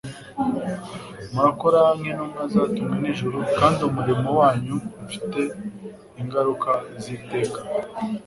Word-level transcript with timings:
Murakora 1.33 1.81
nk'intumwa 1.97 2.41
zatumwe 2.53 2.95
n'ijmu, 3.01 3.39
kandi 3.59 3.79
umurimo 3.89 4.27
wanylmfite 4.39 5.41
ingaruka 6.21 6.71
z' 7.01 7.09
iteka. 7.17 7.59